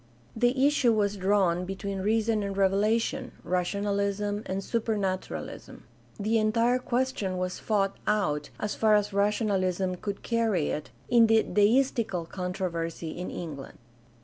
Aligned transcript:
The 0.35 0.65
issue 0.65 0.93
was 0.93 1.15
drawn 1.15 1.63
between 1.63 1.99
reason 1.99 2.41
and 2.41 2.57
revelation— 2.57 3.33
^rational 3.45 4.01
ism 4.03 4.41
and 4.47 4.63
supernaturalism. 4.63 5.83
The 6.19 6.39
entire 6.39 6.79
question 6.79 7.37
was 7.37 7.59
fought 7.59 7.95
out, 8.07 8.49
as 8.59 8.73
far 8.73 8.95
as 8.95 9.13
rationalism 9.13 9.93
could 9.97 10.23
carry 10.23 10.69
it, 10.69 10.89
in 11.07 11.27
the 11.27 11.43
deistical 11.43 12.25
con 12.27 12.51
troversy 12.51 13.15
in 13.15 13.29
England. 13.29 13.77